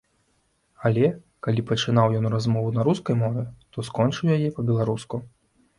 Але, 0.89 1.05
калі 1.47 1.65
пачынаў 1.73 2.17
ён 2.21 2.25
размову 2.35 2.73
на 2.79 2.89
рускай 2.89 3.21
мове, 3.23 3.45
то 3.77 3.91
скончыў 3.93 4.37
яе 4.39 4.49
па-беларуску. 4.59 5.27